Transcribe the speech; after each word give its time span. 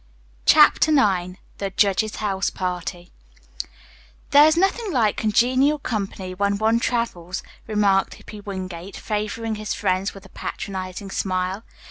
CHAPTER 0.47 0.89
IX 0.91 1.37
THE 1.59 1.69
JUDGE'S 1.69 2.15
HOUSE 2.15 2.49
PARTY 2.49 3.11
"There 4.31 4.47
is 4.47 4.57
nothing 4.57 4.91
like 4.91 5.15
congenial 5.15 5.77
company 5.77 6.33
when 6.33 6.57
one 6.57 6.79
travels," 6.79 7.43
remarked 7.67 8.15
Hippy 8.15 8.41
Wingate, 8.41 8.97
favoring 8.97 9.57
his 9.61 9.75
friends 9.75 10.15
with 10.15 10.25
a 10.25 10.29
patronizing 10.29 11.11
smile. 11.11 11.63